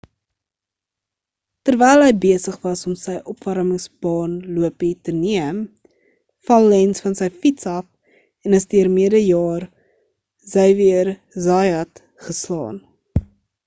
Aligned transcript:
terwyl 1.65 2.03
hy 2.03 2.13
besig 2.23 2.55
was 2.67 2.81
om 2.91 2.95
sy 3.01 3.15
opwarmings 3.33 3.85
baan 4.05 4.31
lopie 4.61 4.95
te 5.03 5.11
neem 5.19 5.59
val 6.47 6.65
lenz 6.73 7.03
van 7.05 7.17
sy 7.21 7.27
fiets 7.45 7.69
af 7.75 7.85
en 8.45 8.57
is 8.61 8.67
deur 8.73 8.89
mede 8.97 9.21
jaer 9.29 9.69
xavier 10.53 11.07
zayat 11.45 11.93
geslaan 12.25 12.77